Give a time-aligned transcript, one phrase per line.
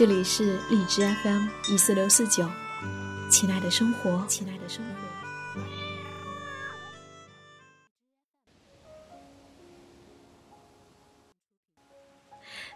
[0.00, 2.48] 这里是荔枝 FM 一四六四九，
[3.30, 5.60] 亲爱的生活，亲爱的生活。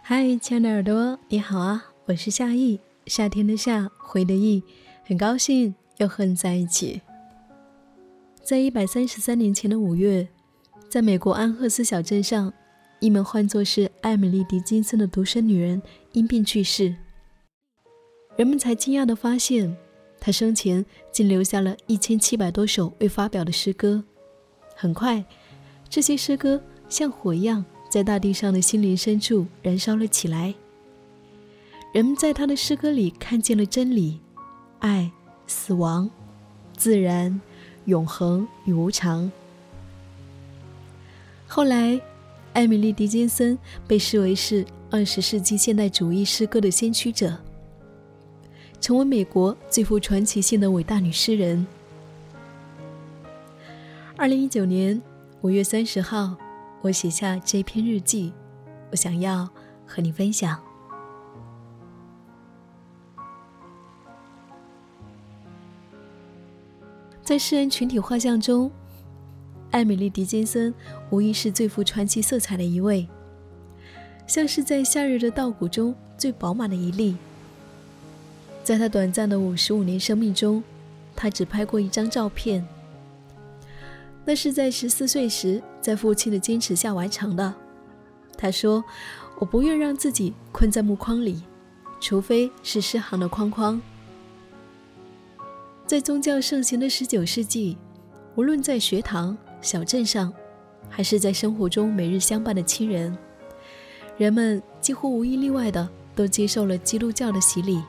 [0.03, 1.85] 嗨，亲爱的耳朵，你好啊！
[2.05, 4.63] 我是夏意，夏天的夏，回的意，
[5.03, 7.01] 很高兴又和你在一起。
[8.43, 10.27] 在一百三十三年前的五月，
[10.87, 12.53] 在美国安赫斯小镇上，
[12.99, 15.81] 一名唤作是艾米丽·狄金森的独生女人
[16.11, 16.95] 因病去世。
[18.35, 19.75] 人们才惊讶地发现，
[20.19, 24.03] 他生前竟留下了一千七百多首未发表的诗歌。
[24.75, 25.23] 很快，
[25.89, 30.53] 这些诗歌像火一样在大地上的心灵深处燃烧了起来。
[31.93, 34.19] 人们在他的诗歌里看见了真理、
[34.79, 35.09] 爱、
[35.47, 36.09] 死亡、
[36.75, 37.39] 自然、
[37.85, 39.31] 永恒与无常。
[41.47, 41.97] 后来，
[42.51, 43.57] 艾米丽·狄金森
[43.87, 47.33] 被视为是二十世纪现代主义诗歌的先驱者。
[48.85, 51.65] 成为美国最富传奇性的伟大女诗人。
[54.15, 55.01] 二零一九年
[55.41, 56.35] 五月三十号，
[56.83, 58.31] 我写下这篇日记，
[58.91, 59.49] 我想要
[59.87, 60.61] 和你分享。
[67.23, 68.71] 在诗人群体画像中，
[69.71, 70.71] 艾米丽·狄金森
[71.09, 73.09] 无疑是最富传奇色彩的一位，
[74.27, 77.17] 像是在夏日的稻谷中最饱满的一粒。
[78.65, 80.63] 在他短暂的五十五年生命中，
[81.15, 82.67] 他只拍过一张照片。
[84.25, 87.53] 那是在十四岁时，在父亲的坚持下完成的。
[88.35, 88.83] 他说
[89.37, 91.43] ：“我不愿让自己困在木框里，
[92.01, 93.79] 除非是诗行的框框。”
[95.85, 97.77] 在宗教盛行的十九世纪，
[98.33, 100.33] 无论在学堂、小镇上，
[100.89, 103.15] 还是在生活中每日相伴的亲人，
[104.17, 107.79] 人们几乎无一例外的都接受了基督教的洗礼。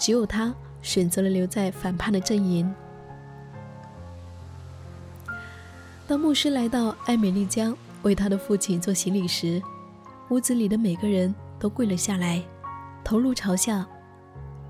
[0.00, 2.74] 只有他选择了留在反叛的阵营。
[6.08, 9.62] 当牧师来到艾美丽江为他的父亲做洗礼时，
[10.30, 12.42] 屋子里的每个人都跪了下来，
[13.04, 13.86] 头颅朝下，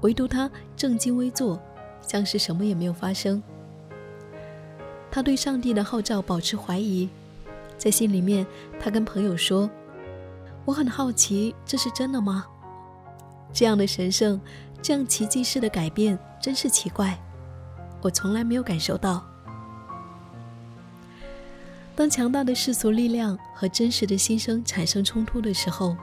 [0.00, 1.58] 唯独他正襟危坐，
[2.02, 3.40] 像是什么也没有发生。
[5.12, 7.08] 他对上帝的号召保持怀疑，
[7.78, 8.44] 在心里面，
[8.80, 9.70] 他跟朋友说
[10.66, 12.46] ：“我很好奇，这是真的吗？
[13.52, 14.40] 这样的神圣。”
[14.82, 17.18] 这样奇迹式的改变真是奇怪，
[18.00, 19.24] 我从来没有感受到。
[21.94, 25.94] 当强大的世俗力量和真实的心声产生冲突的时候，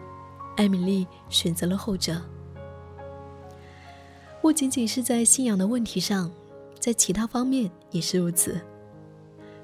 [0.55, 2.21] 艾米丽选择了后者。
[4.41, 6.31] 不仅仅是在信仰的问题上，
[6.79, 8.61] 在其他方面也是如此。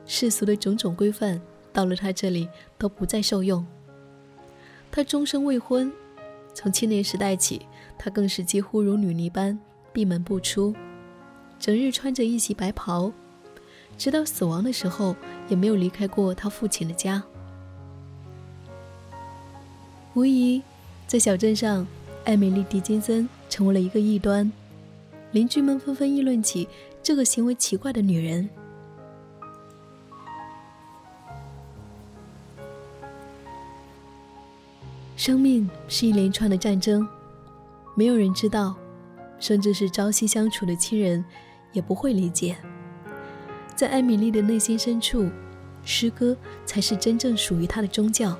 [0.05, 1.39] 世俗的种种规范
[1.71, 3.65] 到了她这里都不再受用。
[4.91, 5.93] 她终生未婚，
[6.53, 7.65] 从青年时代起。
[7.97, 9.57] 她更是几乎如女尼般
[9.91, 10.75] 闭门不出，
[11.59, 13.11] 整日穿着一袭白袍，
[13.97, 15.15] 直到死亡的时候
[15.47, 17.23] 也没有离开过她父亲的家。
[20.13, 20.61] 无疑，
[21.07, 21.87] 在小镇上，
[22.25, 24.51] 艾米丽·狄金森成为了一个异端，
[25.31, 26.67] 邻居们纷纷议论起
[27.01, 28.49] 这个行为奇怪的女人。
[35.15, 37.07] 生命是一连串的战争。
[37.95, 38.75] 没有人知道，
[39.39, 41.23] 甚至是朝夕相处的亲人
[41.71, 42.57] 也不会理解。
[43.75, 45.29] 在艾米丽的内心深处，
[45.83, 48.37] 诗歌才是真正属于她的宗教。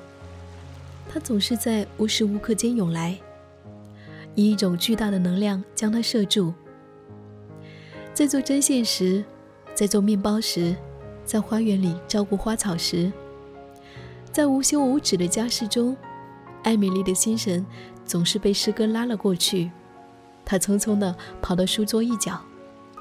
[1.08, 3.16] 它总是在无时无刻间涌来，
[4.34, 6.52] 以一种巨大的能量将它摄住。
[8.12, 9.22] 在做针线时，
[9.74, 10.74] 在做面包时，
[11.24, 13.12] 在花园里照顾花草时，
[14.32, 15.96] 在无休无止的家事中，
[16.64, 17.64] 艾米丽的心神。
[18.04, 19.70] 总是被诗歌拉了过去，
[20.44, 22.40] 他匆匆地跑到书桌一角，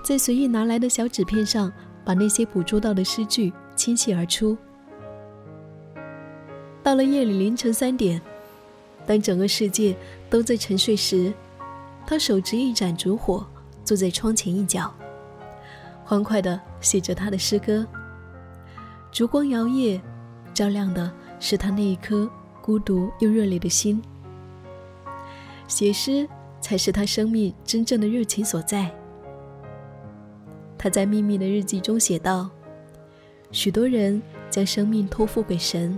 [0.04, 1.72] 在随意拿来的小纸片上，
[2.06, 4.58] 把那些捕捉到的诗句倾泻而出。
[6.82, 8.22] 到了夜里凌晨三点，
[9.06, 9.96] 当整个世界
[10.30, 11.34] 都在沉睡时，
[12.06, 13.46] 他手执一盏烛火，
[13.84, 14.94] 坐在窗前一角，
[16.04, 17.86] 欢快地写着他的诗歌。
[19.12, 20.02] 烛光摇曳，
[20.54, 22.30] 照亮的是他那一颗
[22.62, 24.02] 孤独又热烈的心。
[25.68, 26.28] 写诗
[26.62, 28.94] 才是他生命真正的热情所在。
[30.78, 32.50] 他在秘密的日记中写道
[33.52, 35.98] ：“许多人将生命托付给神，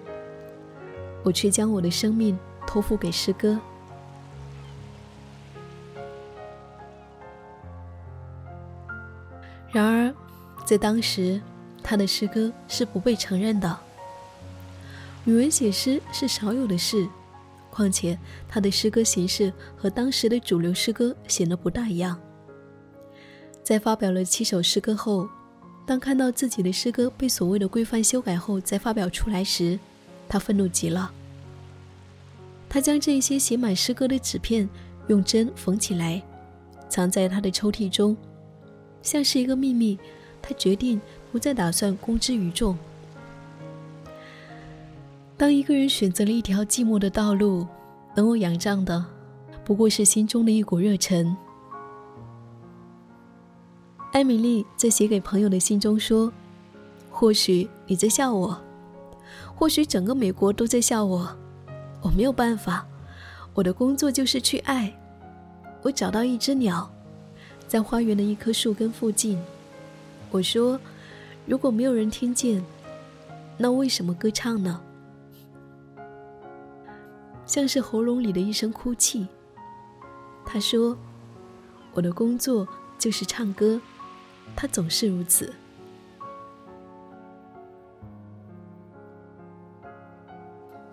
[1.24, 3.60] 我却将我的生命托付给诗歌。”
[9.72, 10.14] 然而，
[10.64, 11.42] 在当时，
[11.84, 13.78] 他的诗歌是不被承认的。
[15.26, 17.08] 语文写诗是少有的事，
[17.76, 18.18] 况且
[18.48, 22.18] 他的诗歌形式和当时的主流诗歌显得不大一样。
[23.62, 25.28] 在发表了七首诗歌后，
[25.86, 29.78] 当看到自己的诗歌被所谓的规范修改后再发表出来时，
[30.30, 31.12] 他愤怒极了。
[32.70, 34.70] 他将这些写满诗歌的纸片
[35.08, 36.24] 用针缝起来，
[36.88, 38.16] 藏在他的抽屉中，
[39.02, 40.00] 像是一个秘密。
[40.42, 42.78] 他决定不再打算公之于众。
[45.38, 47.68] 当一个人选择了一条寂寞的道路，
[48.16, 49.06] 能够仰仗的，
[49.66, 51.36] 不过是心中的一股热忱。
[54.14, 56.32] 艾米丽在写给朋友的信中说
[57.12, 58.58] ：“或许你在笑我，
[59.54, 61.30] 或许整个美国都在笑我。
[62.02, 62.88] 我没有办法，
[63.54, 64.94] 我的工作就是去爱。
[65.82, 66.90] 我找到一只鸟，
[67.68, 69.38] 在花园的一棵树根附近。
[70.32, 70.80] 我说，
[71.46, 72.64] 如果没有人听见，
[73.58, 74.80] 那为什么歌唱呢？
[77.46, 79.28] 像是喉咙里的一声哭泣。”
[80.46, 80.98] 他说
[81.94, 83.82] ：“我的工作就是唱歌。”
[84.56, 85.52] 他总是如此。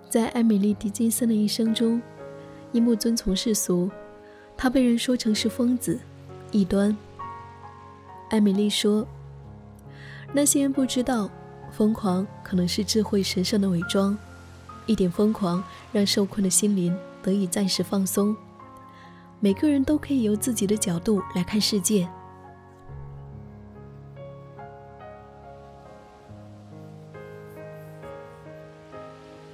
[0.09, 2.01] 在艾米丽·狄金森的一生中，
[2.73, 3.91] 因不遵从世俗，
[4.57, 5.99] 他被人说成是疯子、
[6.51, 6.97] 异端。
[8.31, 9.07] 艾米丽说
[10.33, 11.31] ：“那些人不知道，
[11.71, 14.17] 疯狂可能是智慧神圣的伪装。
[14.87, 15.63] 一点疯狂
[15.93, 18.37] 让受困的心灵得以暂时放松。
[19.41, 22.09] 每个人都可以由自己的角度来看世界。”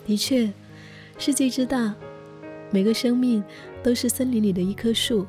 [0.05, 0.51] 的确，
[1.19, 1.95] 世界之大，
[2.71, 3.45] 每个生命
[3.83, 5.27] 都是森林里的一棵树，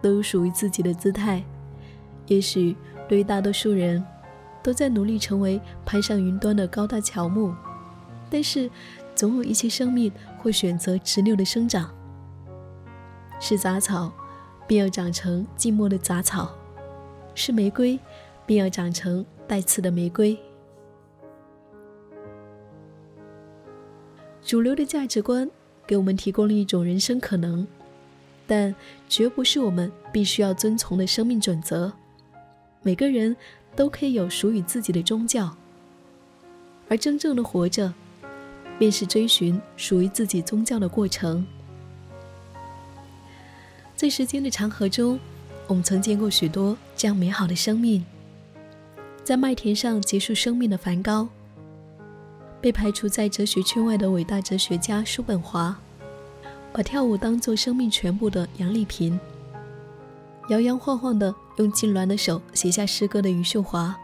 [0.00, 1.42] 都有属于自己的姿态。
[2.28, 2.76] 也许
[3.08, 4.04] 对于大多数人，
[4.62, 7.52] 都在努力成为攀上云端的高大乔木，
[8.30, 8.70] 但是
[9.14, 11.92] 总有一些生命会选择直溜的生长。
[13.40, 14.12] 是杂草，
[14.66, 16.48] 便要长成寂寞的杂草；
[17.34, 17.98] 是玫瑰，
[18.46, 20.38] 便要长成带刺的玫瑰。
[24.42, 25.50] 主流的价值观
[25.86, 27.66] 给我们提供了一种人生可能，
[28.46, 28.74] 但
[29.08, 31.92] 绝不是我们必须要遵从的生命准则。
[32.82, 33.34] 每个人
[33.74, 35.56] 都可以有属于自己的宗教，
[36.88, 37.92] 而真正的活着，
[38.78, 41.46] 便是追寻属于自己宗教的过程。
[43.96, 45.18] 在时间的长河中，
[45.66, 48.04] 我们曾见过许多这样美好的生命，
[49.22, 51.28] 在麦田上结束生命的梵高。
[52.60, 55.76] 被排除在哲学圈外的伟大哲学家叔本华，
[56.72, 59.20] 把跳舞当做生命全部的杨丽萍，
[60.48, 63.94] 摇摇晃晃的用痉挛的手写下诗歌的余秀华，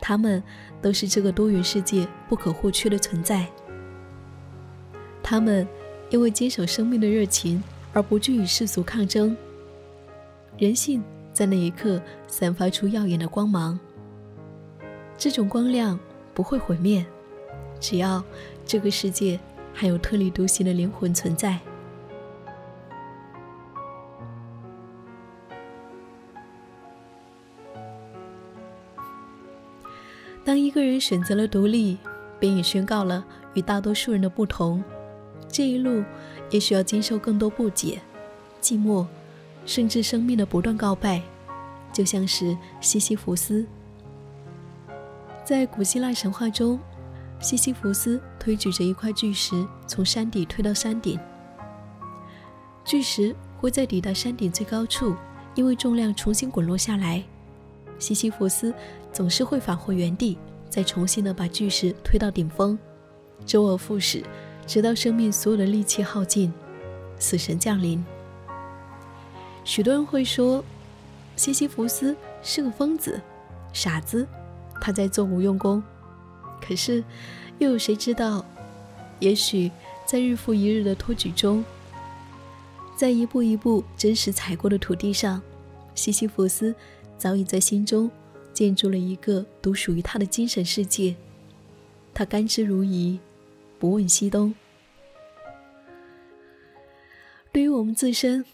[0.00, 0.42] 他们
[0.82, 3.48] 都是这个多元世界不可或缺的存在。
[5.30, 5.64] 他们
[6.08, 7.62] 因为坚守生命的热情
[7.92, 9.36] 而不惧与世俗抗争，
[10.58, 11.00] 人性
[11.32, 13.78] 在那一刻散发出耀眼的光芒。
[15.16, 15.96] 这种光亮
[16.34, 17.06] 不会毁灭。
[17.78, 18.20] 只要
[18.66, 19.38] 这个世界
[19.72, 21.60] 还有特立独行的灵魂存在，
[30.44, 31.96] 当一个人选择了独立，
[32.40, 34.82] 便也宣告了与大多数人的不同。
[35.50, 36.04] 这一路
[36.50, 38.00] 也需要经受更多不解、
[38.62, 39.06] 寂寞，
[39.66, 41.20] 甚至生命的不断告白，
[41.92, 43.66] 就像是西西弗斯，
[45.44, 46.78] 在古希腊神话中。
[47.40, 51.18] 西西弗斯推举着一块巨石从山底推到山顶，
[52.84, 55.14] 巨石会在抵达山顶最高处，
[55.54, 57.24] 因为重量重新滚落下来。
[57.98, 58.74] 西西弗斯
[59.10, 60.36] 总是会返回原地，
[60.68, 62.78] 再重新的把巨石推到顶峰，
[63.46, 64.22] 周而复始，
[64.70, 66.52] 直到生命所有的力气耗尽，
[67.18, 68.04] 死神降临。
[69.64, 70.64] 许多人会说，
[71.34, 73.20] 西西弗斯是个疯子、
[73.72, 74.24] 傻子，
[74.80, 75.82] 他在做无用功。
[76.60, 77.02] 可是，
[77.58, 78.46] 又有谁知道？
[79.18, 79.72] 也许
[80.06, 81.64] 在日复一日的托举中，
[82.96, 85.42] 在一步一步真实踩过的土地上，
[85.96, 86.72] 西西弗斯
[87.18, 88.08] 早已在心中
[88.54, 91.16] 建筑了一个独属于他的精神世界。
[92.14, 93.18] 他甘之如饴，
[93.80, 94.54] 不问西东。
[97.50, 98.44] 对于我们自身，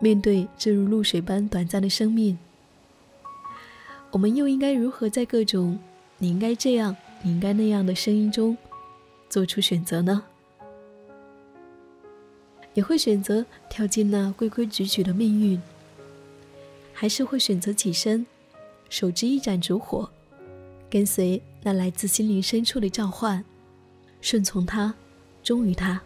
[0.00, 2.36] 面对这如露水般短暂的生命，
[4.10, 5.78] 我们又应该如何在各种
[6.18, 8.56] “你应该这样，你应该那样的”声音中
[9.28, 10.24] 做出选择呢？
[12.72, 15.62] 你会选择跳进那规规矩矩的命运，
[16.92, 18.26] 还是会选择起身，
[18.88, 20.10] 手执一盏烛火，
[20.90, 23.44] 跟随那来自心灵深处的召唤，
[24.24, 24.94] 顺从他，
[25.42, 26.00] 忠于他？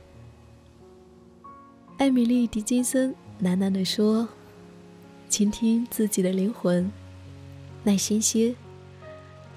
[1.99, 4.29] 艾米丽·狄金森喃喃地说
[5.31, 6.91] ：“倾听自己的灵魂，
[7.85, 8.53] 耐心些。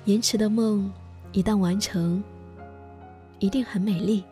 [0.05, 0.93] 延迟的梦
[1.31, 2.23] 一旦完成，
[3.39, 4.23] 一定很美丽。”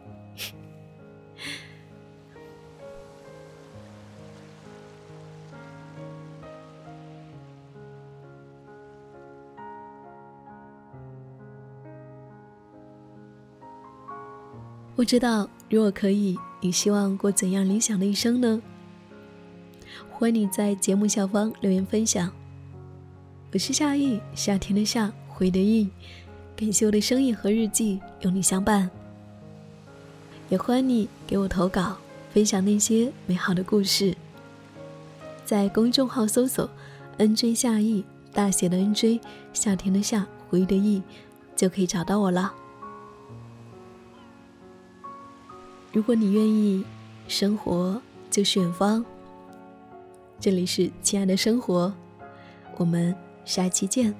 [15.00, 18.62] 不知道，如果可以，你希望过怎样理想的一生呢？
[20.12, 22.30] 欢迎你在节目下方留言分享。
[23.54, 25.88] 我是夏意，夏天的夏，回的意，
[26.54, 28.90] 感谢我的声音和日记有你相伴。
[30.50, 31.96] 也欢迎你给我投稿，
[32.34, 34.14] 分享那些美好的故事。
[35.46, 36.70] 在公众号搜索
[37.18, 38.04] “nj 夏意”，
[38.36, 39.22] 大写的 “nj”，
[39.54, 41.02] 夏天的夏，回的意，
[41.56, 42.54] 就可以找到我了。
[45.92, 46.86] 如果你愿意，
[47.28, 49.04] 生活就是远方。
[50.40, 51.92] 这里是亲爱的生活，
[52.78, 54.14] 我们下期见。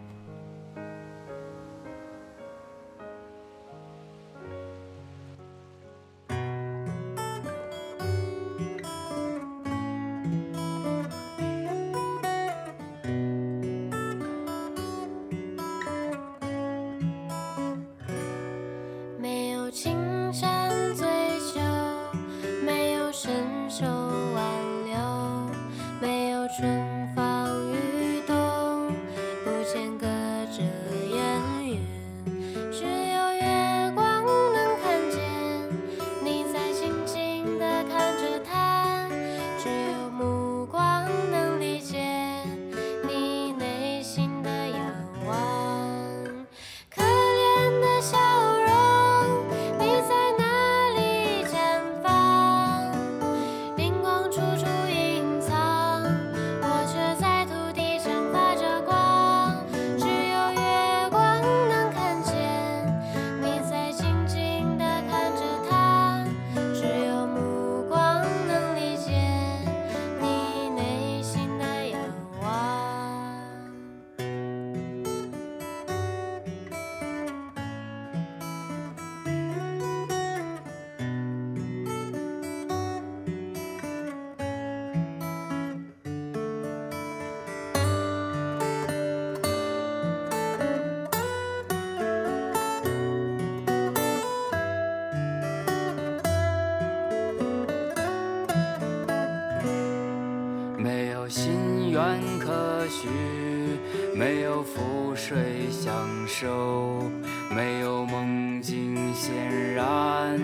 [105.82, 105.96] 享
[106.28, 107.10] 受，
[107.50, 109.34] 没有梦境，显
[109.74, 110.38] 然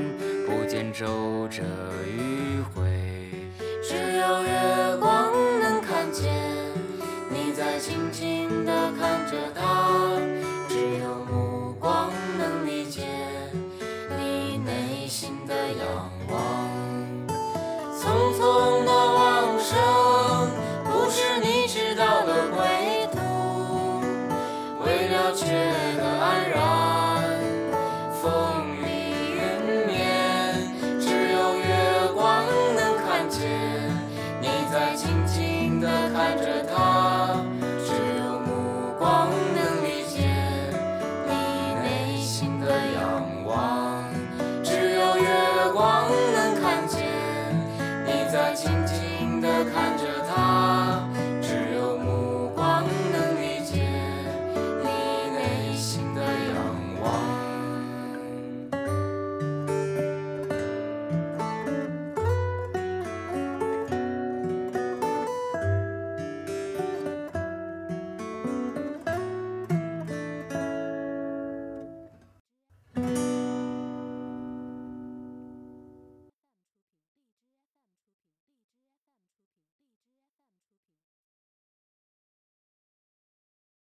[0.47, 1.61] 不见皱褶
[2.07, 3.29] 余晖，
[3.83, 6.31] 只有月光能看见。
[7.29, 9.74] 你在静静的看着他。